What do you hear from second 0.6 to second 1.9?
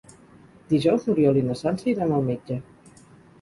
Dijous n'Oriol i na Sança